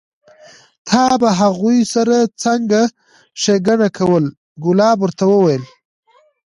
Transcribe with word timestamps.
تا 0.87 1.03
به 1.21 1.29
هغو 1.39 1.73
سره 1.93 2.17
څنګه 2.43 2.81
ښېګڼه 3.41 3.87
کوله؟ 3.97 4.29
کلاب 4.63 4.97
ورته 5.01 5.23
وویل: 5.29 5.63